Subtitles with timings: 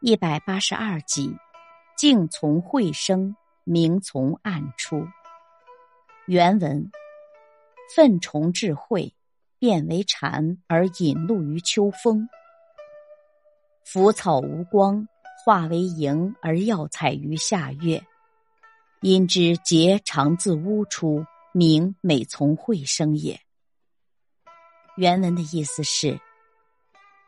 [0.00, 1.36] 一百八十二集，
[1.96, 3.34] 静从会生，
[3.64, 5.04] 明从暗出。
[6.26, 6.88] 原文：
[7.96, 9.12] 粪虫智慧，
[9.58, 12.28] 变为蝉而引露于秋风；
[13.84, 15.08] 腐草无光，
[15.44, 18.00] 化为萤而耀彩于夏月。
[19.00, 23.40] 因之节常自污出，明每从会生也。
[24.96, 26.20] 原文的意思是。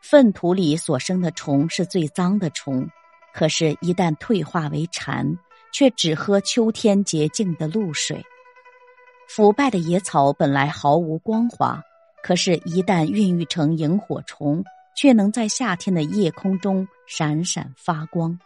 [0.00, 2.88] 粪土里所生的虫是最脏的虫，
[3.34, 5.38] 可是，一旦退化为蝉，
[5.72, 8.24] 却只喝秋天洁净的露水。
[9.28, 11.80] 腐败的野草本来毫无光滑，
[12.22, 14.64] 可是，一旦孕育成萤火虫，
[14.96, 18.36] 却能在夏天的夜空中闪闪发光。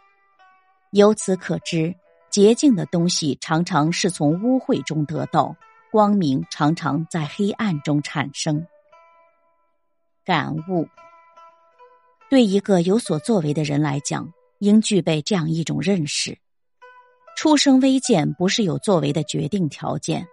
[0.91, 1.95] 由此可知，
[2.29, 5.55] 洁净的东西常常是从污秽中得到，
[5.89, 8.67] 光明常常在黑暗中产生。
[10.25, 10.87] 感悟。
[12.29, 16.35] 对一个有所作为的人来讲，应具备这样一种认识：
[17.37, 20.25] 出生微贱不是有作为的决定条件，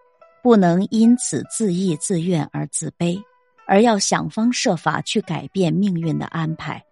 [0.42, 3.22] 不能因此自意自怨而自卑，
[3.66, 6.82] 而要想方设法去改变命运的安排。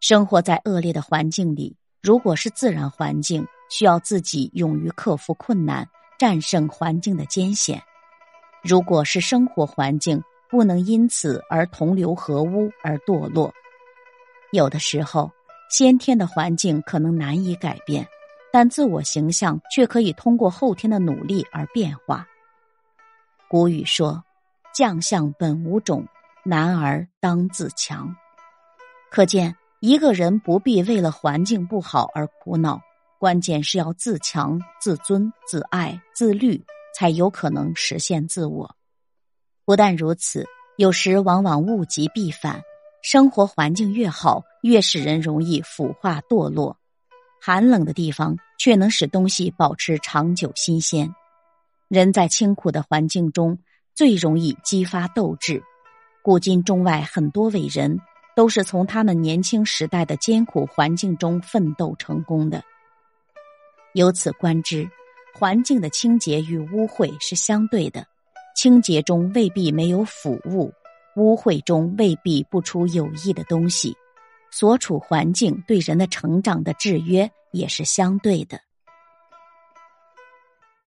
[0.00, 5.86] 生活在恶劣的环境里，如果是自然环境，需要自己勇于克服困难，
[6.18, 7.78] 战胜环境的艰险；
[8.62, 13.52] 如果是生活环境，不能因此而同流合污而堕落。
[14.54, 15.28] 有的时候，
[15.68, 18.06] 先天的环境可能难以改变，
[18.52, 22.24] 但自我形象却可以通过后天的努力而变化。
[23.48, 24.22] 古语说
[24.72, 26.06] ：“将相本无种，
[26.44, 28.14] 男儿当自强。”
[29.10, 32.80] 可见，一个人不必为了环境不好而苦恼，
[33.18, 38.72] 关键是要自强、自尊、自爱、自律，才有可能实现自我。
[39.64, 42.62] 不但如此，有时往往物极必反。
[43.04, 46.74] 生活环境越好，越使人容易腐化堕落；
[47.38, 51.14] 寒冷的地方却能使东西保持长久新鲜。
[51.88, 53.58] 人在清苦的环境中
[53.94, 55.62] 最容易激发斗志。
[56.22, 58.00] 古今中外很多伟人
[58.34, 62.64] 都是从他们年轻时代的艰苦环境中奋斗成功的。
[63.92, 64.88] 由此观之，
[65.34, 68.06] 环境的清洁与污秽是相对的，
[68.56, 70.72] 清洁中未必没有腐物。
[71.16, 73.96] 污秽中未必不出有益的东西，
[74.50, 78.60] 所处环境对人的成长的制约也是相对的。